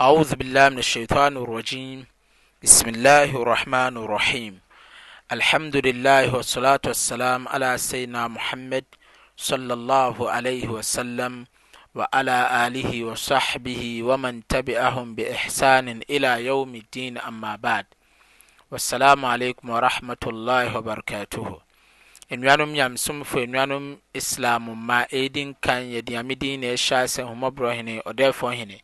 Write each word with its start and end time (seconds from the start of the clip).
أعوذ 0.00 0.34
بالله 0.34 0.68
من 0.68 0.78
الشيطان 0.82 1.36
الرجيم 1.36 2.06
بسم 2.66 2.88
الله 2.98 3.30
الرحمن 3.42 3.94
الرحيم 3.96 4.60
الحمد 5.32 5.76
لله 5.86 6.34
والصلاة 6.34 6.80
والسلام 6.86 7.48
على 7.48 7.78
سيدنا 7.78 8.28
محمد 8.28 8.84
صلى 9.36 9.72
الله 9.74 10.30
عليه 10.30 10.66
وسلم 10.68 11.46
وعلى 11.94 12.66
آله 12.66 13.04
وصحبه 13.04 14.02
ومن 14.02 14.42
تبعهم 14.50 15.14
بإحسان 15.14 16.02
إلى 16.10 16.44
يوم 16.46 16.74
الدين 16.74 17.18
أما 17.18 17.56
بعد 17.56 17.86
والسلام 18.70 19.24
عليكم 19.24 19.70
ورحمة 19.70 20.22
الله 20.26 20.76
وبركاته 20.78 21.60
nnuanom 22.34 22.72
nyamsomfo 22.74 23.46
nnuanom 23.46 24.00
islam 24.14 24.64
ma 24.74 25.06
edin 25.14 25.54
kan 25.60 25.84
yɛde 25.86 26.18
amedin 26.18 26.60
na 26.66 26.74
ɛhyɛ 26.74 27.06
sɛ 27.12 27.22
homɔborɔ 27.30 27.70
hene 27.78 27.94
ɔdɛɛfo 28.02 28.48
hene 28.58 28.80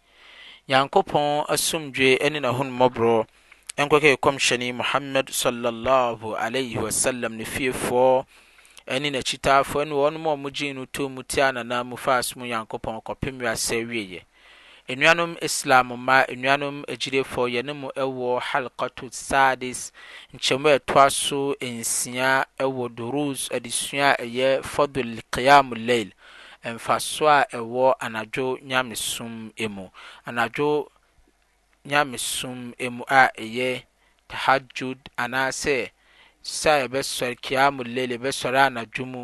nyankopɔn 0.71 1.29
asomdwe 1.55 2.07
aninahonmmɔborɔ 2.27 3.15
nkɔ 3.85 3.97
kɛkɔm 4.05 4.37
hyɛni 4.45 4.69
muhamad 4.79 5.27
slh 5.31 5.87
ah 5.97 6.15
wasalam 6.83 7.33
ne 7.39 7.45
fiefoɔ 7.45 8.25
ani 8.87 9.11
nakyitaafoɔ 9.11 9.81
ne 9.89 9.95
wɔɔnom 10.01 10.25
ɔ 10.33 10.39
mugyene 10.43 10.75
no 10.77 10.85
to 10.85 11.09
mu 11.09 11.23
ti 11.25 11.41
anana 11.41 11.83
mu 11.85 11.97
faa 11.97 12.21
somu 12.23 12.45
nyankopɔn 12.51 13.03
kɔpem 13.07 13.37
iasɛ 13.47 13.77
wieiɛ 13.89 14.23
nnuanom 14.89 15.37
islam 15.43 15.87
ma 16.05 16.25
nnuanom 16.27 16.85
agyidefɔ 16.87 17.41
yɛne 17.55 17.73
mu 17.81 17.89
ɛwɔ 17.97 18.41
halekato 18.41 19.09
sades 19.13 19.91
nkyɛm 20.35 20.65
a 20.73 20.79
ɛtoa 20.79 21.11
so 21.11 21.55
nsia 21.61 22.45
ɛwɔ 22.59 22.95
durus 22.95 23.49
adesua 23.51 24.15
a 24.21 24.23
ɛyɛ 24.23 24.63
fadle 24.65 25.19
qiam 25.33 25.75
laile 25.87 26.13
mfasoɔ 26.75 27.29
a 27.41 27.47
ɛwɔ 27.57 27.85
anadwo 28.05 28.47
nyamesom 28.69 29.33
mu 29.75 29.85
anadwo 30.29 30.71
nyamesom 31.89 32.59
mu 32.97 33.05
a 33.09 33.23
ɛyɛ 33.43 33.83
tahajud 34.29 34.99
anaasɛ 35.17 35.91
sa 36.43 36.71
yɛbɛsɔre 36.83 37.35
kiamu 37.45 37.83
lele 37.85 38.17
bɛsɔre 38.19 38.59
anadwo 38.69 39.05
mu 39.07 39.23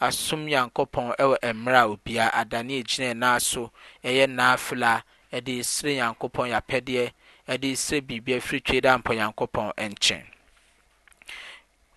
asom 0.00 0.40
nyankopɔn 0.50 1.14
ɛwɔ 1.18 1.36
mmerɛ 1.54 1.78
a 1.78 1.86
obia 1.92 2.32
adane 2.34 2.82
egyina 2.82 3.12
ɛnaa 3.14 3.40
so 3.40 3.70
ɛyɛ 4.02 4.26
naafila 4.34 5.02
ɛde 5.32 5.58
esere 5.62 5.94
nyankopɔn 5.98 6.48
yapɛdeɛ 6.54 7.12
ɛde 7.48 7.68
esere 7.78 8.00
biribi 8.00 8.34
afiri 8.40 8.60
twe 8.64 8.80
da 8.80 8.98
mpɔ 8.98 9.12
nyankopɔn 9.14 9.70
nkyɛn 9.78 10.22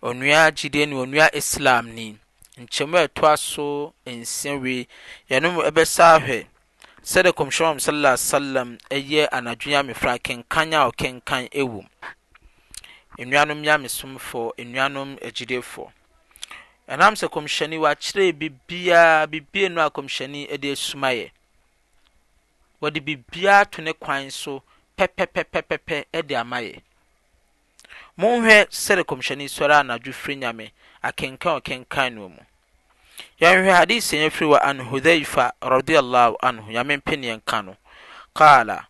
onua 0.02 0.52
gyidie 0.54 0.86
ne 0.88 0.94
onua 0.96 1.30
islam 1.34 1.90
ni 1.96 2.20
nkyɛmu 2.64 2.98
a 2.98 3.04
ɛtoa 3.08 3.32
so 3.52 3.66
nsia 4.06 4.54
wii 4.64 4.88
yɛnom 5.30 5.56
ɛbɛsa 5.70 6.06
hwɛ 6.26 6.38
sɛde 7.04 7.30
kɔmhyɛn 7.38 7.72
am 7.72 7.80
salala 7.86 8.18
salam 8.18 8.78
ɛyɛ 8.90 9.28
anadwene 9.30 9.74
yame 9.74 9.94
fra 9.94 10.14
kɛnkan 10.26 10.70
a 10.72 10.88
ɔkenkan 10.90 11.50
wɔm 11.52 11.88
nnuano 13.20 13.54
yamesomfo 13.70 14.42
nnuanom 14.58 15.10
agyidiefɔ 15.28 15.84
ɛnam 16.90 17.14
sɛ 17.20 17.28
kɔmhyɛne 17.34 17.76
wɔakyerɛe 17.84 18.32
birbiaa 18.40 19.28
birbie 19.30 19.68
nu 19.70 19.82
a 19.82 19.92
kɔmhyɛne 19.92 20.56
de 20.60 20.76
sumaeɛ 20.76 21.32
wɔde 22.82 23.04
biribiaa 23.06 23.68
tone 23.70 23.92
kwan 24.00 24.32
so 24.32 24.64
pɛpɛpɛ 24.98 26.06
ɛde 26.14 26.34
ama 26.40 26.58
yɛ 26.64 26.80
monhwɛ 28.18 28.66
sɛre 28.70 29.04
kɔmhyɛne 29.04 29.46
sɔre 29.56 29.74
anadwo 29.82 30.14
firi 30.20 30.36
nyame 30.42 30.66
akenkan 31.08 31.56
ɔ 31.58 31.64
kenkan 31.66 32.14
ne 32.16 32.22
ɔ 32.26 32.30
mu 32.34 32.42
yɛnhwɛ 33.42 33.72
hadisi 33.80 34.18
ya 34.22 34.30
firi 34.30 34.48
wɔ 34.54 34.60
an 34.64 34.80
hodzaifa 34.90 35.52
r 35.62 35.74
ah 35.74 35.82
nyame 36.52 36.98
mpeneɛ 37.02 37.38
nka 37.42 37.62
no 37.66 37.78
kala 38.34 38.88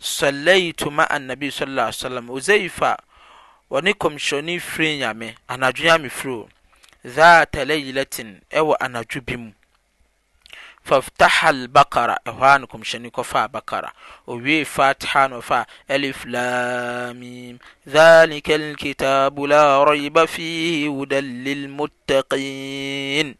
sulaito 0.00 0.90
maa 0.92 1.06
nnabi 1.18 1.48
ssm 1.50 2.26
hozaifa 2.28 2.96
ɔne 3.70 3.94
kɔmhyɛne 3.94 4.60
firi 4.60 4.98
nyame 4.98 5.36
anadwo 5.48 5.84
nyame 5.84 6.08
firi 6.10 6.46
data 7.14 7.64
lailaten 7.64 8.42
ɛwɔ 8.50 8.76
anadwo 8.80 9.20
bi 9.24 9.36
mu 9.36 9.52
فافتح 10.86 11.44
البقرة 11.46 12.18
إخوانكم 12.26 12.82
شنيكو 12.84 13.22
فا 13.22 13.46
بقرة 13.46 13.92
وفي 14.26 14.64
فاتحة 14.64 15.26
نفا 15.26 15.66
ألف 15.90 16.26
لاميم 16.26 17.58
ذلك 17.88 18.50
الكتاب 18.50 19.40
لا 19.40 19.84
ريب 19.84 20.24
فيه 20.24 20.88
هدى 21.00 21.20
للمتقين 21.20 23.34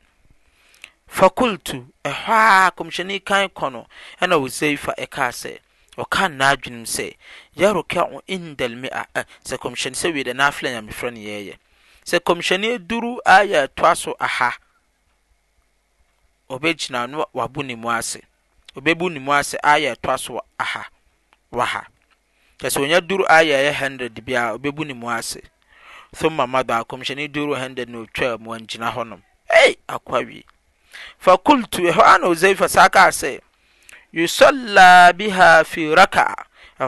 فقلت 1.08 1.84
إخوانكم 2.06 2.90
شنيكاين 2.90 3.46
كونو 3.48 3.86
أنا 4.22 4.34
وزيفة 4.36 4.94
إكاسي 4.98 5.58
وكان 5.98 6.36
ناجن 6.38 6.84
سي 6.84 7.16
يروكع 7.56 8.08
عند 8.30 8.62
المئة 8.62 9.04
أه. 9.16 9.26
سكم 9.44 9.74
شنسوي 9.74 10.22
دنافلن 10.22 10.70
يا 10.72 10.80
مفرن 10.80 11.16
ييي 11.16 11.58
سكم 12.04 12.40
شنيدرو 12.40 13.18
آية 13.26 13.64
تواسو 13.76 14.10
أحاك 14.22 14.65
obɛgyina 16.48 17.06
no 17.10 17.26
ab 17.42 17.56
nemu 17.56 17.90
ase 17.90 18.20
bɛ 18.74 19.08
nem 19.12 19.28
as 19.30 19.54
yɛ 19.64 19.96
ta 20.02 20.14
s 20.16 20.28
ɛsɛɔnya 22.62 23.06
dur 23.08 23.24
aya 23.30 23.72
h00 23.72 24.08
bi 24.24 24.70
bb 24.70 24.80
nemu 24.86 25.06
ase 25.10 25.40
t 26.16 26.28
maa 26.30 26.46
kɔyɛne0 26.62 28.36
nagyina 28.46 29.04
no 29.04 29.22
hnaifa 32.34 32.66
akasɛ 32.84 33.40
sla 34.28 35.12
biha 35.12 35.64
fii 35.64 35.94
rakɔto 35.94 36.86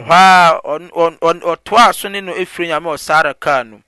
so 1.94 2.08
no 2.08 2.18
n 2.32 2.44
fr 2.46 2.62
nya 2.62 2.80
ɔsa 2.80 3.22
rakanu 3.24 3.82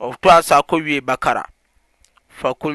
tɔa 0.00 0.42
sakɔ 0.48 0.76
wie 0.84 1.00
bakara 1.00 1.44
fafa 2.28 2.70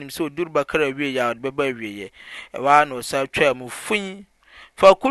nisɛ 0.00 0.22
odr 0.24 0.48
bakara 0.48 0.86
wwnsa 0.88 3.26
tamfu 3.26 4.22
faklk 4.76 5.04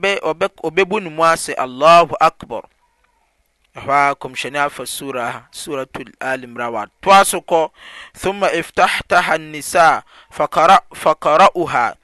bihaɛobebu 0.00 0.96
nemu 1.02 1.22
asɛ 1.24 1.54
alah 1.58 2.06
akbar 2.20 2.62
h 3.74 4.14
kmsne 4.20 4.70
fa 4.70 4.86
srat 4.86 6.00
alimrtsk 6.20 7.44
umma 8.24 8.48
ftahtaha 8.62 9.38
nisa 9.40 10.02
fakarauha 10.32 11.96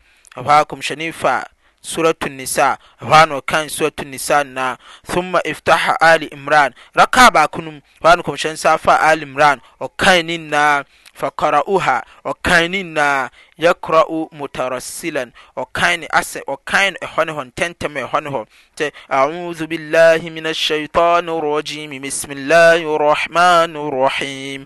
surat 1.80 2.20
nisa 2.30 2.78
fanoka 3.00 3.64
sorat 3.72 3.98
nisa 4.04 4.44
na 4.44 4.76
summa 5.12 5.40
iftaha 5.48 5.96
ali 6.00 6.26
imran 6.28 6.72
rakabakanu 6.94 7.80
aan 8.04 8.22
komosa 8.22 8.56
safa 8.56 9.00
alimran 9.00 9.60
oka 9.80 10.22
nina 10.22 10.84
فقرأوها 11.20 12.02
وكاني 12.24 12.82
نا 12.82 13.30
يقرأو 13.58 14.28
مترسلا 14.32 15.30
وكاني 15.56 16.08
أس 16.10 16.38
وكاني 16.48 16.96
إخوانه 17.02 17.36
تنتم 17.56 17.98
إخوانه 17.98 18.46
أعوذ 19.12 19.60
بالله 19.70 20.20
من 20.36 20.46
الشيطان 20.46 21.26
الرجيم 21.38 21.90
بسم 22.02 22.30
الله 22.32 22.96
الرحمن 22.96 23.72
الرحيم 23.88 24.60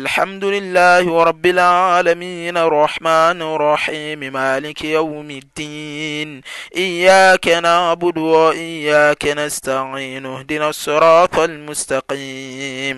الحمد 0.00 0.44
لله 0.44 1.04
رب 1.28 1.44
العالمين 1.46 2.54
الرحمن 2.56 3.38
الرحيم 3.42 4.20
مالك 4.32 4.80
يوم 4.84 5.28
الدين 5.30 6.28
إياك 6.76 7.48
نعبد 7.48 8.16
وإياك 8.18 9.22
نستعين 9.26 10.26
اهدنا 10.26 10.66
الصراط 10.68 11.36
المستقيم 11.38 12.96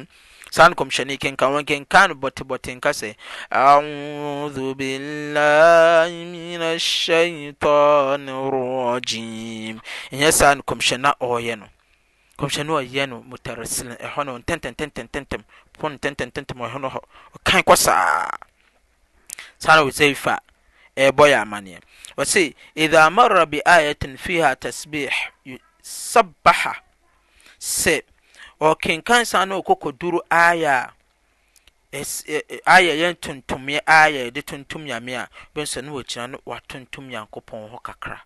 san 0.51 0.73
kɔmhyɛne 0.75 1.17
kenka 1.19 1.47
wɔnkenka 1.47 2.09
no 2.09 2.15
bɔtebɔte 2.15 2.75
nka 2.77 2.91
sɛ 2.91 3.15
audhu 3.51 4.75
billahi 4.75 6.25
min 6.27 6.61
ashaitan 6.63 8.27
rajim 8.27 9.81
ɛnyɛ 10.11 10.31
saa 10.33 10.55
no 10.55 10.63
kɔmhyɛne 10.63 11.01
na 11.01 11.15
ɔɔyɛ 11.21 11.59
no 11.59 11.67
kɔmhyɛne 12.37 12.71
ɔyɛ 12.71 13.09
no 13.09 13.23
mutarasilan 13.23 13.97
ɛhɔ 13.99 14.27
no 14.27 14.39
ntɛntɛntɛntɛntɛm 14.39 15.43
pon 15.79 15.95
ntɛntɛntɛntɛm 15.99 16.59
ɔhɔ 16.67 16.81
no 16.81 16.89
hɔ 16.91 17.01
ɔkan 17.39 17.63
kɔ 17.63 17.77
saa 17.77 18.29
saa 19.57 19.77
na 19.77 19.83
wɔsɛ 19.83 20.15
fa 20.17 20.41
ɛɛbɔ 20.97 21.31
yɛ 21.31 21.41
amanneɛ 21.45 21.79
wɔse 22.19 22.55
idha 22.77 23.09
marra 23.13 23.47
bi 23.47 23.63
ayatin 23.65 24.17
fiha 24.19 24.57
tasbih 24.57 25.15
sabbaha 25.81 26.75
sɛ 27.61 28.03
ɔkenkan 28.61 29.25
saa 29.25 29.45
na 29.47 29.55
ɔkɔkɔduru 29.57 30.21
aya 30.31 30.93
e, 31.93 32.05
e, 32.29 32.59
aya 32.65 32.93
yɛn 32.95 33.17
tuntumɛ 33.17 33.81
aya 33.87 34.25
yɛde 34.29 34.43
tuntum 34.43 34.85
nyame 34.85 35.15
a 35.17 35.29
bɛ 35.55 35.63
sɛ 35.67 35.83
no 35.83 35.93
wɔkyina 35.97 36.31
no 36.31 36.39
watuntum 36.47 37.09
nyankopɔn 37.09 37.71
hɔ 37.73 37.83
kakra 37.83 38.23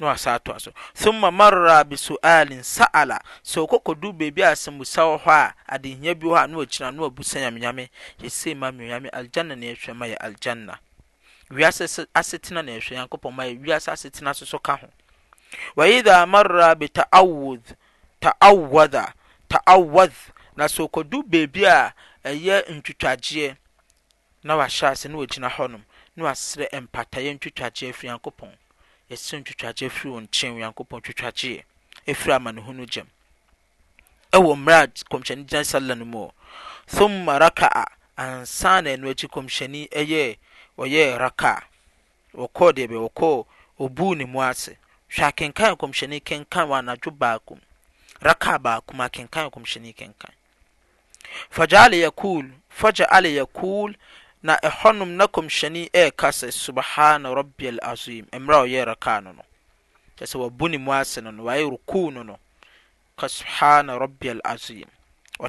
na 0.00 0.06
wasa 0.06 0.32
ato 0.34 0.58
so 0.58 0.72
thumma 0.94 1.30
marra 1.30 1.84
bi 1.84 1.94
su'alin 1.96 2.62
sa'ala 2.64 3.20
sɛ 3.44 3.60
ɔkɔkɔduru 3.68 4.12
baabi 4.18 4.40
a 4.42 4.52
asɛmbusa 4.52 5.04
wɔ 5.04 5.18
hɔ 5.20 5.30
a 5.30 5.54
adehia 5.78 6.14
bi 6.18 6.26
hɔ 6.28 6.44
a 6.44 6.48
no 6.48 6.58
wɔkyina 6.64 6.94
no 6.94 7.02
wabusa 7.10 7.40
nyamenyame 7.40 7.90
yɛse 8.22 8.56
ma 8.56 8.70
menyame 8.72 9.10
aljanna 9.10 9.54
na 9.56 9.66
yɛhwɛ 9.66 9.94
ma 9.94 10.06
yɛ 10.06 10.16
aljanna 10.18 10.78
wiase 11.50 12.06
asetena 12.16 12.62
na 12.64 12.72
yɛhwɛ 12.72 12.94
nyankopɔn 13.06 13.32
ma 13.34 13.42
yɛ 13.44 13.60
wiase 13.60 13.90
asetena 13.92 14.32
soso 14.34 14.46
so 14.46 14.58
ka 14.58 14.76
ho 14.78 14.88
wa 15.76 15.84
idha 15.84 16.24
marra 16.26 16.74
bi 16.74 16.86
ta'awudh 16.88 17.76
ta'awwada 18.22 19.04
ta'awwad 19.50 20.12
na 20.56 20.66
so 20.68 20.84
ɔkɔdu 20.86 21.16
beebi 21.30 21.62
a 21.76 21.94
ɛyɛ 22.30 22.56
ntwitwagyeɛ 22.76 23.56
na 24.44 24.56
wahyɛ 24.56 24.86
ase 24.92 25.08
na 25.08 25.16
wagyina 25.18 25.48
hɔnom 25.56 25.82
na 26.16 26.22
wasrɛ 26.26 26.66
mpataeɛ 26.86 27.30
ntwitwagyeɛ 27.36 27.90
firi 27.96 28.08
nyankopɔn 28.14 28.52
yɛsrɛ 29.10 29.34
ntwitwagyeɛ 29.42 29.90
firi 29.94 30.10
wɔn 30.14 30.24
nkyɛn 30.30 30.52
nyankopɔn 30.62 31.00
twitwagyeɛ 31.04 31.58
ɛfiri 32.08 32.32
amanehunu 32.38 32.84
gyam 32.92 33.08
ɛwɔ 34.36 34.50
mmerɛ 34.58 34.82
a 34.82 34.86
kɔmhyɛne 35.10 35.42
gyina 35.48 35.64
salla 35.64 35.94
no 35.94 36.04
mu 36.04 36.18
ɔ 36.26 36.30
thumma 36.86 37.38
raka'a 37.44 37.84
ansa 38.16 38.82
na 38.84 38.90
ɛno 38.94 39.10
akyi 39.10 39.26
kɔmhyɛne 39.34 39.88
ɛyɛ 39.90 40.38
ɔyɛɛ 40.78 41.18
raka'a 41.24 41.62
wɔkɔɔ 42.34 42.68
deɛ 42.76 42.86
bɛ 42.86 42.98
wɔkɔɔ 43.06 43.46
ɔbuu 43.82 44.16
ne 44.16 44.24
mu 44.26 44.40
ase 44.42 44.70
hwɛ 45.10 45.26
akenkan 45.32 45.74
kɔmhyɛne 45.74 46.22
kenkan 46.24 46.68
wɔ 46.70 46.78
anadwo 46.80 47.10
baako 47.18 47.54
mu 47.58 47.62
akabakuma 48.30 49.08
knka 49.08 49.46
kɔmyɛni 49.52 49.92
kka 49.98 50.08
fajaala 51.50 51.96
yakol 53.30 53.92
na 54.42 54.52
ɛhɔnom 54.62 55.08
na 55.16 55.26
kɔmyɛni 55.26 55.90
ɛɛkasɛ 55.90 56.46
subhana 56.52 57.34
rabi 57.34 57.68
alazim 57.68 58.26
mmrɛ 58.32 58.58
ɔyɛ 58.66 58.84
raka 58.86 59.20
no 59.20 59.32
noɛsɛ 59.32 60.36
wabune 60.38 60.78
mu 60.80 60.92
ase 60.94 61.20
nono 61.20 61.42
rokuno 61.70 62.22
nka 63.16 63.26
subhana 63.28 63.98
rabi 64.00 64.28
alazim 64.30 64.88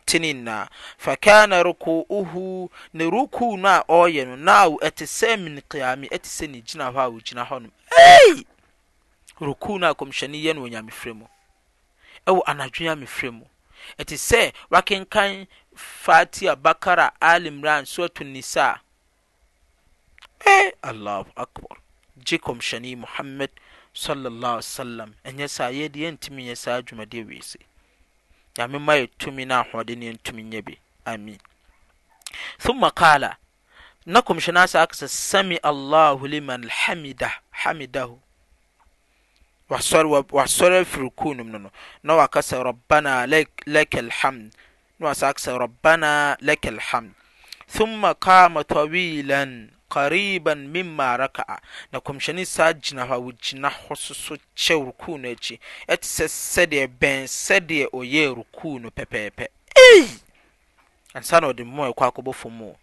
tnina 0.09 0.67
fakana 0.97 1.61
rokuehu 1.63 2.67
ne 2.93 3.05
roku 3.09 3.57
no 3.57 3.69
a 3.69 3.83
ɔyɛ 3.87 4.25
no 4.25 4.35
nao 4.35 4.75
ɛte 4.81 5.05
sɛ 5.05 5.37
min 5.37 5.61
kiami 5.69 6.07
ɛt 6.09 6.23
sɛ 6.25 6.47
negyina 6.49 6.91
hɔ 6.93 6.99
a 6.99 7.07
wo 7.07 7.19
gyina 7.21 7.45
ɔn 7.45 7.71
ɛw 12.31 12.39
anadwena 12.51 12.91
ame 12.95 13.05
frɛ 13.07 13.29
mu 13.31 13.45
ɛti 13.99 14.15
sɛ 14.17 14.53
wakekan 14.71 15.47
fatia 15.75 16.55
bakara 16.55 17.11
alim 17.21 17.61
ran 17.61 17.83
surato 17.85 18.23
nisaallah 18.23 18.79
akbar 21.35 21.77
gye 22.23 22.37
kɔmyɛneyi 22.37 22.95
muhamad 22.97 23.49
sl 23.93 24.27
lsalam 24.29 25.15
ɛyɛsa 25.25 25.69
yeed 25.73 25.93
yɛ 25.95 26.11
ntim 26.13 26.35
nyɛsaa 26.35 26.81
dwumadeawis 26.83 27.57
yame 28.57 28.79
ma 28.79 28.93
yɛ 28.93 29.09
tumi 29.19 29.45
na 29.45 29.63
hɔdeneytumy 29.63 30.61
bi 30.63 30.79
amin 31.05 31.39
thumma 32.59 32.91
kala 32.91 33.37
na 34.05 34.21
kɔmsyɛn 34.21 34.55
asaa 34.63 34.85
kɛsɛ 34.87 35.07
samia 35.07 35.71
llahu 35.71 36.27
leman 36.29 36.63
aidamidah 36.87 38.22
wasɔre 39.73 40.79
afir 40.81 41.01
rukuo 41.01 41.33
no 41.33 41.43
m 41.43 41.49
no 41.51 41.57
no 41.59 41.71
na 42.03 42.15
waka 42.15 42.39
sɛ 42.41 42.57
balamdna 42.87 43.41
wsak 45.01 45.37
sɛ 45.39 45.57
rɔbana 45.57 46.37
laka 46.41 46.69
lhamd 46.71 47.11
thumma 47.67 48.13
kama 48.13 48.63
tawilan 48.63 49.69
kariban 49.89 50.69
minma 50.71 51.17
rakaa 51.17 51.57
na 51.91 51.99
kɔmhyɛne 51.99 52.45
saa 52.45 52.71
gyina 52.73 53.03
hɔ 53.07 53.13
a 53.13 53.19
wɔgyina 53.19 53.69
hɔ 53.71 53.95
soso 53.97 54.37
kyɛ 54.55 54.85
rukuo 54.91 55.17
no 55.19 55.27
akyi 55.29 55.59
ɛte 55.89 56.05
sɛ 56.05 56.27
sɛdeɛ 56.27 56.87
bɛn 56.99 57.23
sɛdeɛ 57.25 57.87
ɔyɛɛ 57.91 58.35
rukuo 58.37 58.79
no 58.79 58.89
pɛpɛpɛ 58.89 59.47
ansa 61.15 61.41
na 61.41 61.47
ɔde 61.49 61.65
mmɔ 61.65 61.89
ɛkɔ 61.93 62.07
akɔbɔfomu 62.09 62.75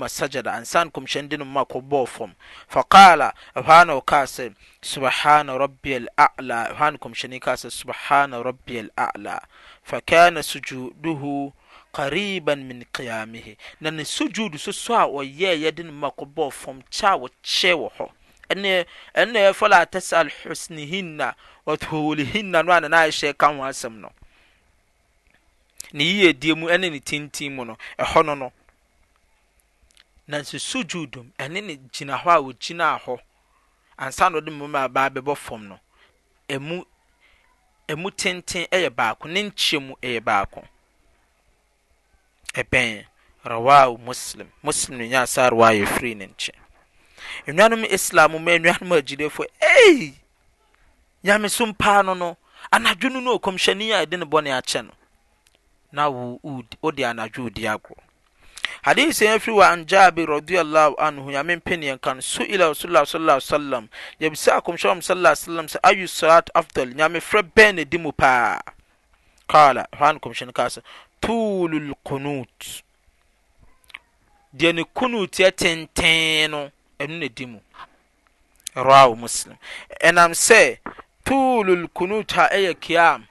uasad 0.00 0.46
ansankmyɛn 0.48 1.28
deno 1.28 1.44
ma 1.44 1.64
kɔbɔɔfam 1.64 2.32
faa 2.68 3.32
ɛhankasɛ 3.54 4.54
sbhana 4.82 5.58
ri 5.58 5.94
l 5.96 6.06
ɛasɛ 6.18 7.70
sbhana 7.70 8.42
ri 8.44 8.88
lala 8.96 9.42
fakana 9.88 10.42
sujuduhu 10.42 11.52
qariban 11.94 12.64
min 12.68 12.84
kiyamehi 12.92 13.56
nane 13.80 14.04
sujud 14.04 14.58
suso 14.58 14.94
a 14.94 15.04
ɔyɛyɛdenomakɔbɔfam 15.06 16.82
kɛ 16.90 17.14
wɔkyɛ 17.16 17.74
wɔhɔnfla 17.80 19.86
tsl 19.90 20.30
husnihinna 20.44 21.34
athoolihinna 21.66 22.62
no 22.64 22.80
nanaɛyɛ 22.80 23.34
ka 23.38 23.48
ho 23.48 23.64
asɛm 23.64 24.02
nmm 25.92 26.34
nansusu 30.30 30.82
judom 30.90 31.26
ɛne 31.42 31.60
ne 31.66 31.74
gyina 31.94 32.14
hɔ 32.22 32.28
a 32.30 32.38
wɔgyinaahɔ 32.44 33.14
ansa 34.02 34.24
nnode 34.30 34.50
mmbaabɛbɔfam 34.58 35.62
no 35.68 35.76
mu 38.00 38.08
tenten 38.20 38.62
yɛ 38.82 38.90
baako 38.98 39.24
ne 39.34 39.40
nkyɛmu 39.50 39.92
yɛ 40.02 40.20
baako 40.28 40.60
bɛ 42.72 42.82
raao 43.50 43.96
muslim 44.06 44.48
muslm 44.64 44.94
noyasarɛfri 44.98 46.10
n 46.18 46.22
nkɛ 46.30 46.52
nnuanom 47.48 47.82
islamu 47.96 48.36
ma 48.44 48.52
nuanom 48.62 48.90
agyidefo 48.98 49.42
nyameso 51.24 51.64
mpaa 51.70 52.02
no 52.06 52.14
no 52.14 52.36
anadwe 52.72 53.08
no 53.12 53.18
nokɔmhyɛ 53.26 53.72
neaɛdebɔeɛ 53.78 54.80
oweandwei 56.86 58.04
hadise 58.82 59.24
ya 59.24 59.38
firi 59.40 59.56
wɔ 59.56 59.64
anjabi 59.72 60.26
radilh 60.26 60.94
anho 60.98 61.30
nyame 61.30 61.56
mpɛneɛnkan 61.56 62.20
suila 62.22 62.68
rasullah 62.68 63.04
saala 63.06 63.40
salam 63.40 63.88
yɛbisa 64.20 64.60
komhyɛ 64.64 64.90
m 64.96 65.00
saala 65.02 65.36
salam 65.36 65.66
sɛ 65.66 65.76
ayu 65.82 66.08
solat 66.08 66.48
afdal 66.54 66.94
nyamefrɛ 66.94 67.42
bɛn 67.54 67.74
ne 67.74 67.84
di 67.84 67.98
mu 67.98 68.12
paa 68.12 68.58
kala 69.48 69.86
hnkɛno 69.92 70.52
kas 70.54 70.78
tool 71.20 71.70
lkonout 71.70 72.82
deɛne 74.56 74.84
konout 74.96 75.32
ɛ 75.44 75.52
tentee 75.52 76.48
no 76.48 76.70
ɛnod 76.98 77.46
mur 77.48 79.16
muslim 79.16 79.56
ɛnam 80.02 80.30
sɛ 80.32 80.78
toolo 81.26 81.76
lkonout 81.84 82.30
ha 82.32 82.48
ɛyɛ 82.48 82.74
kam 82.80 83.26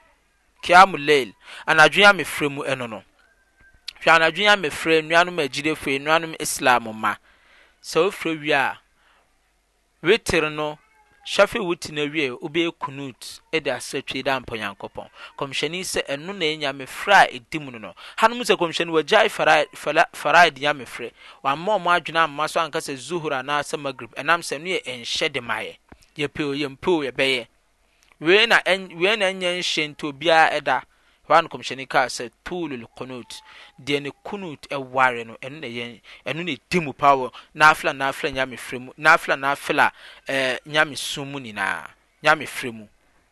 kiam 0.62 0.94
laile 1.06 1.34
anadwene 1.66 2.06
amefrɛ 2.06 2.48
mu 2.52 2.62
ɛno 2.62 2.88
no 2.88 3.02
hwanadwenaame 4.04 4.70
frɛ 4.70 5.00
nnuanom 5.02 5.36
agyidɛ 5.44 5.72
f 5.76 5.84
nnuanom 5.86 6.34
islam 6.40 6.84
ma 6.96 7.14
sɛ 7.82 8.00
wo 8.04 8.10
frɛ 8.10 8.32
wie 8.40 8.56
weter 10.02 10.48
no 10.50 10.78
hyɛfe 11.26 11.58
wo 11.60 11.74
tena 11.74 12.02
wi 12.10 12.30
obɛɛ 12.30 12.72
konot 12.78 13.40
de 13.52 13.70
asat 13.70 14.22
da 14.24 14.36
ampa 14.36 14.56
nyankpɔn 14.56 15.08
kɔmhyɛne 15.38 15.80
sɛ 15.84 16.02
ɛnonanya 16.16 16.72
mefrɛ 16.72 17.14
a 17.30 17.38
di 17.50 17.58
mu 17.58 17.70
no 17.70 17.78
no 17.78 17.94
anom 18.18 18.40
sɛ 18.40 18.56
kɔmyɛ 18.56 18.84
ni 18.86 18.92
wgya 18.92 19.28
farade 20.14 20.62
ame 20.64 20.84
frɛ 20.86 21.10
ammam 21.44 21.84
adwena 21.88 22.22
amma 22.24 22.48
so 22.48 22.60
ankas 22.60 22.88
zuhur 22.96 23.34
anaasɛmagrip 23.36 24.18
nam 24.24 24.40
s 24.40 24.50
ɛno 24.52 24.66
y 24.66 24.80
nhyɛ 24.80 25.28
de 25.28 25.40
mapiy 25.40 25.78
hɔ 31.30 31.38
a 31.38 31.42
no 31.42 31.48
kɔmhyɛne 31.48 31.88
kaa 31.88 32.06
sɛ 32.08 32.28
tulul 32.44 32.86
qunut 32.98 33.40
deɛ 33.78 33.96
e 33.96 34.00
ne 34.00 34.10
kunut 34.24 34.68
ɛware 34.68 35.26
no 35.26 35.34
ɛno 35.42 35.60
na 35.60 35.66
yɛn 35.66 36.00
ɛno 36.26 36.42
na 36.44 36.52
ɛdi 36.52 36.74
e 36.74 36.76
e 36.78 36.80
mu 36.80 36.92
paa 36.92 37.14
wɔ 37.14 37.32
naafla 37.54 37.92
naafla 37.92 38.30
nyame 38.34 38.56
frɛ 38.58 38.78
mu 38.80 38.92
naafla 38.98 39.34
naafla 39.38 39.92
ɛɛ 40.28 40.58
nyame 40.66 40.96
sum 40.98 41.30
mu 41.32 41.38
nyinaa 41.38 41.86
nyame 42.22 42.46
frɛ 42.46 42.72
mu 42.74 42.88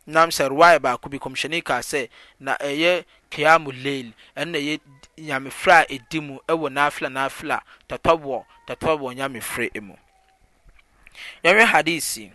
nam 0.06 0.28
sɛ 0.30 0.48
ruwaayɛ 0.48 0.78
baako 0.80 1.08
bi 1.08 1.18
kɔmhyɛne 1.18 1.64
kaa 1.64 1.80
sɛ 1.80 2.08
na 2.38 2.56
ɛyɛ 2.56 3.04
kiamu 3.30 3.72
leil 3.72 4.12
ɛno 4.36 4.52
na 4.52 4.58
ɛyɛ 4.58 4.80
nyamefrɛ 5.18 5.72
a 5.72 5.84
ɛdi 5.98 6.22
mu 6.22 6.38
ɛwɔ 6.48 6.70
naafla 6.70 7.08
naafla 7.10 7.60
tɔtɔbɔ 7.88 8.44
tɔtɔbɔ 8.68 9.14
nyamefrɛ 9.14 9.80
mu 9.82 9.94
yɛhwɛ 11.44 11.64
hadisi 11.72 12.30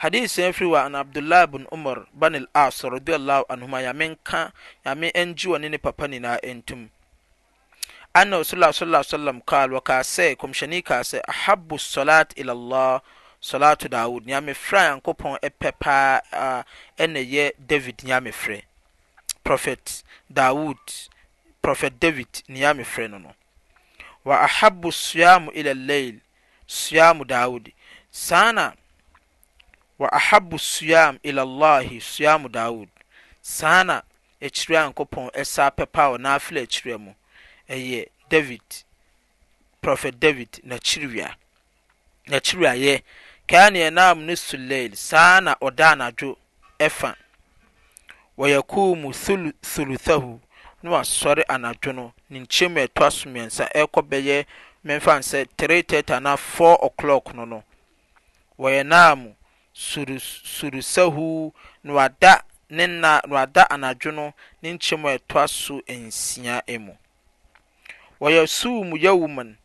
hadis 0.00 0.34
saa 0.34 0.52
firi 0.52 0.68
wɔ 0.70 0.86
an 0.86 0.94
abdullah 0.94 1.46
bne 1.46 1.66
umar 1.70 2.06
bane 2.16 2.38
l 2.40 2.46
as 2.54 2.80
radilah 2.82 3.44
anhuma 3.48 3.82
nyame 3.84 4.06
nka 4.08 4.52
nyame 4.84 5.10
angyiwane 5.12 5.68
ne 5.70 5.76
papa 5.78 6.08
nyinaa 6.08 6.36
ntum 6.42 6.88
anna 8.14 8.40
rsurulsua 8.40 9.04
salm 9.04 9.40
carl 9.44 9.70
wɔkasɛ 9.76 10.36
kmhyɛnni 10.40 10.80
ka 10.88 11.00
sɛ 11.04 11.20
ahabu 11.28 11.76
sɔlat 11.76 12.32
ilallah 12.40 13.02
slato 13.40 13.88
dawod 13.92 14.24
neame 14.26 14.54
frɛ 14.56 14.78
a 14.80 14.84
nyankopɔn 14.88 15.36
ɛpɛ 15.48 15.68
paa 15.78 16.20
a 16.32 16.64
ɛnɛyɛ 16.96 17.52
david 17.68 18.02
name 18.02 18.32
frɛ 18.32 18.62
profɛt 19.44 20.02
daod 20.32 20.80
prɔfɛt 21.62 21.92
david 22.00 22.32
neame 22.48 22.84
frɛ 22.88 23.10
no 23.10 23.18
no 23.18 23.34
wɔ 24.24 24.32
ahabu 24.48 24.90
samu 24.92 25.50
ilalail 25.52 26.16
soam 26.66 27.20
dawod 27.28 27.70
saana 28.10 28.79
waahabu 30.00 30.58
suiam 30.58 31.18
ilallahi 31.22 32.00
suiam 32.00 32.48
daod 32.52 32.88
saa 33.40 33.84
na 33.84 33.96
akyiria 34.46 34.80
ankopɔn 34.84 35.26
ɛsa 35.40 35.64
pɛpawɔ 35.76 36.14
naa 36.24 36.38
fɛ 36.44 36.62
akyiria 36.64 36.96
mu 37.04 37.12
ɛyɛ 37.74 38.00
david 38.32 38.62
profet 39.82 40.14
david 40.24 40.48
nkyiriwi 40.64 41.24
yɛ 42.84 43.02
ka 43.50 43.68
ne 43.72 43.80
ɛnam 43.90 44.16
ne 44.26 44.34
suleile 44.46 44.96
saa 44.96 45.40
na 45.40 45.54
ɔda 45.66 45.86
anadwo 45.92 46.32
ɛfa 46.78 47.14
wɔyakumu 48.38 49.08
huluthahu 49.74 50.40
na 50.82 50.90
wasɔre 50.90 51.42
anadwo 51.46 51.92
no 51.94 52.12
ne 52.30 52.40
nkyɛm 52.40 52.74
ɛto 52.86 53.00
asommiɛnsaɛrkɔ 53.08 54.00
bɛyɛ 54.10 54.46
mfn 54.86 55.20
sɛ 55.30 55.38
3ttana 55.58 56.36
4 56.38 56.78
0'cl0k 56.80 57.34
no 57.36 57.44
noɛna 58.56 59.34
surusahu 60.44 61.52
na 61.84 61.92
wada 61.92 62.42
ne 62.70 62.86
nna 62.86 63.22
na 63.28 63.34
wada 63.34 63.70
anadwo 63.70 64.12
no 64.12 64.26
ne 64.62 64.68
nkyɛm 64.72 65.04
a 65.08 65.16
ɛtoa 65.16 65.44
so 65.48 65.80
nsia 65.88 66.62
mu 66.84 66.92
wɔyɛ 68.20 68.42
suum 68.56 68.88
yawuman 69.04 69.56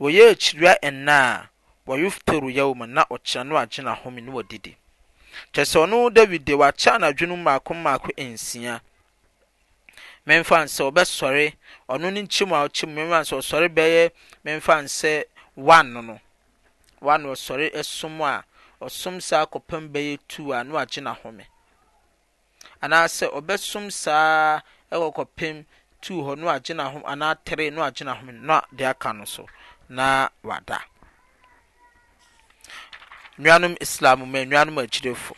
wɔyɛ 0.00 0.24
akyiriwa 0.32 0.72
nna 0.90 1.14
a 1.18 1.48
wɔyofteru 1.86 2.50
yawuman 2.50 2.90
na 2.94 3.04
ɔkyerɛ 3.04 3.46
no 3.46 3.54
agyina 3.56 3.94
home 3.94 4.16
ne 4.20 4.30
wɔdidi 4.32 4.74
kyɛ 5.54 5.62
sɛ 5.64 5.86
ɔno 5.86 6.12
david 6.12 6.44
de 6.44 6.54
wakyɛ 6.54 6.92
anadwo 6.98 7.26
no 7.28 7.36
mmaako 7.36 7.74
mmaako 7.74 8.10
nsia 8.18 8.80
memfa 10.26 10.66
nsɛ 10.66 10.82
ɔbɛsɔre 10.90 11.54
ɔno 11.88 12.10
ne 12.12 12.22
nkyɛm 12.26 12.50
a 12.52 12.58
ɔkyɛm 12.66 12.90
memfa 12.90 13.22
nsɛ 13.22 13.34
ɔsɔre 13.38 13.68
bɛyɛ 13.70 14.10
memfa 14.44 14.74
nsɛ 14.82 15.24
one 15.54 15.92
no 16.06 16.20
one 17.00 17.22
ɔsɔre 17.24 17.84
som 17.84 18.20
a 18.20 18.44
ɔsom 18.86 19.16
saa 19.28 19.44
kɔpem 19.52 19.84
bɛyɛ 19.92 20.18
tu 20.28 20.52
a 20.54 20.64
no 20.64 20.74
agye 20.82 21.00
n'ahome 21.04 21.44
anaasɛ 22.82 23.26
ɔbɛsom 23.38 23.90
saa 23.92 24.60
ɛwɔ 24.92 25.06
kɔpem 25.16 25.66
tu 26.00 26.14
hɔ 26.24 26.38
no 26.38 26.48
agye 26.48 26.74
n'ahome 26.74 27.04
anaa 27.04 27.34
tere 27.44 27.68
no 27.70 27.82
agye 27.82 28.04
na 28.04 28.18
no 28.20 28.54
a 28.54 28.62
de 28.74 28.84
aka 28.88 29.12
no 29.12 29.24
so 29.26 29.46
na 29.88 30.30
wada 30.42 30.80
nnuanom 33.38 33.76
islam 33.82 34.20
mu 34.20 34.38
nnuanom 34.44 34.78
agyirefo 34.82 35.34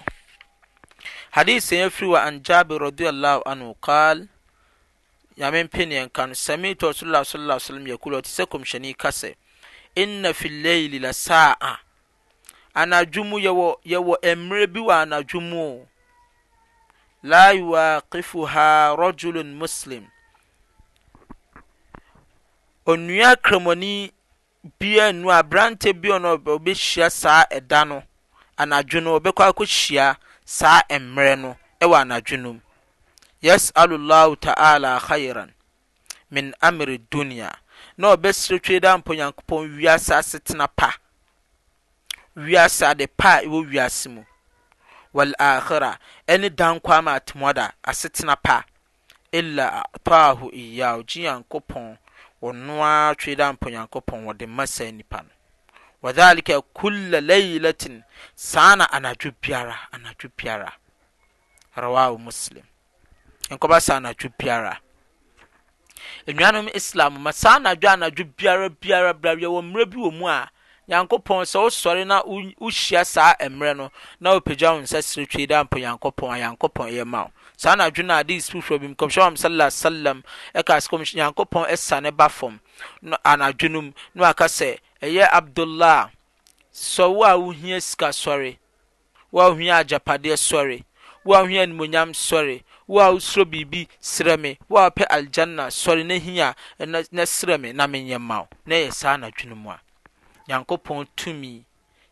hadith 1.32 1.66
yɛn 1.70 1.90
firi 1.90 2.08
wa 2.10 2.22
an 2.24 2.42
jabir 2.42 2.78
radiyallahu 2.78 3.42
anhu 3.44 3.74
qaal 3.82 4.28
nyame 5.36 5.64
mpene 5.68 5.94
yɛn 5.98 6.12
ka 6.12 6.26
no 6.26 6.34
samitu 6.34 6.86
rasulullah 6.86 7.24
sallallahu 7.26 7.58
alaihi 7.58 7.66
wasallam 7.66 7.88
yakulu 7.88 8.16
ɔte 8.22 8.30
sɛ 8.30 8.46
kɔmhyɛni 8.46 8.96
kasɛ 8.96 9.34
inna 9.96 10.32
fi 10.32 10.48
layli 10.48 11.00
la 11.00 11.12
sa'a 11.12 11.80
anadwo 12.80 13.22
mu 13.30 13.36
yɛwɔ 13.44 13.68
yɛwɔ 13.90 14.12
mmerɛ 14.38 14.64
bi 14.72 14.80
wɔ 14.86 14.92
anadwo 15.02 15.38
mu 15.40 15.58
o 15.60 15.88
la 17.22 17.46
rajulun 18.98 19.54
muslim 19.58 20.06
onua 22.86 23.36
kremoni 23.36 24.10
bia 24.78 25.12
nu 25.12 25.28
aberante 25.30 25.92
bi 25.92 26.08
ɔno 26.10 26.36
ɔbɛhyia 26.38 27.10
saa 27.10 27.44
ɛda 27.50 27.86
no 27.88 28.02
anadwo 28.58 29.00
no 29.02 29.18
ɔbɛkɔ 29.20 29.42
akɔhyia 29.50 30.16
saa 30.44 30.80
mmerɛ 30.90 31.38
no 31.38 31.56
ɛwɔ 31.80 31.96
anadwo 32.00 32.36
no 32.40 32.52
mu 32.54 32.60
yas'alu 33.42 33.98
llahu 33.98 34.36
ta'ala 34.38 34.98
khairan 35.00 35.52
min 36.30 36.54
amri 36.62 37.00
dunya 37.10 37.52
na 37.98 38.14
ɔbɛsrɛ 38.16 38.60
twe 38.62 38.80
da 38.80 38.96
mpo 38.96 39.12
nyankopɔn 39.14 39.76
wiase 39.76 40.14
asetena 40.14 40.66
pa 40.74 40.96
wiase 42.36 42.86
ade 42.86 43.06
pa 43.06 43.34
a 43.34 43.42
ɛwɔ 43.44 43.58
wiase 43.70 44.08
mu 44.14 44.24
wal 45.14 45.32
akhira 45.38 45.98
ɛne 46.28 46.48
dan 46.56 46.80
kwama 46.80 47.14
atemɔda 47.18 47.72
asetena 47.82 48.36
pa 48.42 48.64
illa 49.32 49.84
ataahu 49.92 50.48
iyaw 50.52 51.00
gye 51.08 51.22
nyankopɔn 51.22 51.96
wɔno 52.42 52.82
ara 52.82 53.14
twe 53.14 53.34
da 53.36 53.52
mpo 53.52 53.68
nyankopɔn 53.70 54.24
wɔde 54.24 54.48
ma 54.48 54.64
saa 54.66 54.90
nipa 54.90 55.22
no 55.22 55.28
wadhalika 56.02 56.60
kulla 56.74 57.20
laylatin 57.20 58.02
saa 58.34 58.74
na 58.76 58.86
anadwo 58.92 59.32
biara 59.42 59.76
anadwo 59.92 60.30
biara 60.36 60.72
rawahu 61.76 62.18
muslim 62.18 62.64
nkɔba 63.50 63.80
saa 63.82 63.96
anadwo 63.98 64.32
biara 64.38 64.80
nnuanom 66.26 66.68
islam 66.74 67.20
ma 67.22 67.30
saa 67.32 67.56
anadwo 67.58 67.90
anadwo 67.92 68.24
biara 68.36 68.68
biara 68.70 69.12
biara 69.12 69.40
wɔ 69.52 69.60
mmerɛ 69.60 69.84
bi 69.90 69.96
wɔ 69.96 70.12
mu 70.18 70.26
a 70.28 70.51
nyankopɔn 70.88 71.44
sɛ 71.46 71.58
wosɔre 71.64 72.06
na 72.06 72.22
wohyia 72.22 73.04
saa 73.06 73.34
mmerɛ 73.40 73.76
no 73.76 73.90
na 74.20 74.30
wopagya 74.32 74.72
wo 74.74 74.80
nsa 74.82 74.98
serɛ 74.98 75.26
twei 75.30 75.46
dɛ 75.46 75.60
ampa 75.60 75.78
nyankopɔn 75.78 76.34
a 76.34 76.38
nyankopɔn 76.40 76.90
ɛyɛ 76.90 77.04
ma 77.06 77.22
wo 77.22 77.30
saa 77.56 77.76
na 77.76 77.84
adwene 77.88 78.10
ade 78.10 78.36
sfoforɔ 78.40 78.80
bi 78.80 78.86
mkɔmhyɛ 78.88 79.22
am 79.26 79.36
sala 79.36 79.70
salam 79.70 80.22
ɛka 80.54 80.74
sɛ 80.82 80.88
kɔmhyɛ 80.90 81.14
nyankopɔn 81.14 81.68
ɛsa 81.70 82.02
ne 82.02 82.10
ba 82.10 82.28
fam 82.28 82.58
anadwene 83.24 83.72
mu 83.80 83.92
na 84.14 84.22
waka 84.26 84.44
sɛ 84.46 84.78
ɛyɛ 85.00 85.28
abdullah 85.30 86.10
sɔ 86.74 87.14
wo 87.14 87.22
a 87.24 87.38
wohia 87.38 87.80
sika 87.80 88.06
sɔre 88.08 88.58
wo 89.30 89.40
a 89.46 89.50
wohia 89.50 89.84
agyapadeɛ 89.84 90.34
sɔre 90.34 90.84
wo 91.22 91.36
a 91.36 91.42
wohia 91.42 91.62
animonyam 91.64 92.12
sɔre 92.12 92.64
wo 92.88 92.98
a 93.00 93.12
wosuro 93.14 93.44
biribi 93.44 93.86
serɛ 94.00 94.36
me 94.36 94.58
wo 94.68 94.80
a 94.84 94.90
wopɛ 94.90 95.06
aljanna 95.06 95.68
sɔre 95.70 96.04
na 96.04 96.18
hia 96.18 96.56
na 96.84 97.02
serɛ 97.22 97.60
me 97.60 97.72
na 97.72 97.86
menyɛ 97.86 98.18
ma 98.20 98.40
wo 98.40 98.48
na 98.66 98.74
ɛyɛ 98.74 98.92
saa 98.92 99.14
anadwene 99.16 99.54
mu 99.56 99.70
a 99.70 99.78
nyankopɔn 100.48 101.06
tumi 101.16 101.64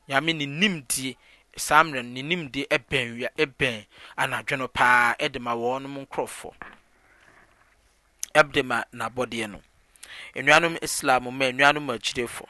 nyame 0.09 0.33
ne 0.33 0.47
nimdie 0.47 1.17
saa 1.57 1.83
mmerɛ 1.85 2.03
no 2.03 2.11
ne 2.15 2.23
nimdie 2.23 2.67
ɛbɛn 2.77 3.07
wia 3.17 3.29
ɛbɛn 3.43 3.87
anadwo 4.23 4.57
no 4.59 4.67
paa 4.69 5.15
ɛde 5.25 5.39
ma 5.45 5.53
wɔnom 5.55 5.97
nkurɔfoɔ 6.07 6.53
ɛde 8.39 8.61
ma 8.69 8.79
n'abɔdeɛ 8.97 9.47
no 9.53 9.59
nnuanom 10.35 10.75
islam 10.87 11.23
ma 11.35 11.45
nnuanom 11.51 11.87
agyirefo 11.93 12.45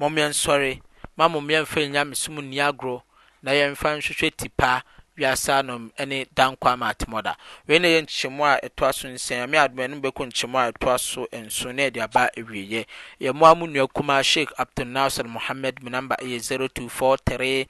mɔmmɛ 0.00 0.22
nsɔre 0.32 0.80
ma 1.16 1.24
mɔmmɛ 1.32 1.56
mfa 1.62 1.80
nyamesom 1.92 2.34
nni 2.44 2.56
agorɔ 2.68 3.02
na 3.42 3.50
yɛmfa 3.52 3.88
nhwehwɛ 3.98 4.30
tipa 4.36 4.84
wiasa 5.16 5.58
anom 5.58 5.90
ne 6.06 6.26
dankwa 6.34 6.76
ma 6.76 6.86
atemɔda 6.92 7.32
wei 7.68 7.78
ne 7.78 7.88
yɛ 7.94 8.00
nkyɛmu 8.04 8.42
a 8.50 8.66
ɛtoa 8.66 8.92
so 8.94 9.08
nsia 9.08 9.42
ame 9.44 9.56
adoma 9.58 9.88
no 9.90 9.96
bɛkɔ 10.00 10.22
nkyɛmu 10.28 10.56
a 10.66 10.72
ɛtoa 10.72 10.98
so 11.00 11.26
nso 11.32 11.72
ne 11.74 11.86
ɛde 11.90 12.00
aba 12.02 12.30
awieyɛ 12.36 12.86
yɛmmoa 13.20 13.56
mu 13.58 13.66
nua 13.66 13.86
kumaa 13.94 14.22
sheikh 14.22 14.50
abdulnasir 14.58 15.26
mohammed 15.28 15.82
mu 15.82 15.90
namba 15.90 16.16
ɛyɛ 16.18 16.38
0243 16.40 17.66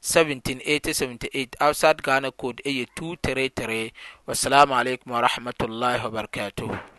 17878 0.00 1.56
outside 1.60 2.02
ghana 2.02 2.30
code 2.32 2.62
ɛyɛ 2.64 2.88
233 2.96 3.92
wassalamu 4.26 4.72
alaikum 4.80 5.12
warahmatullahi 5.20 6.00
wabarakatuh 6.00 6.95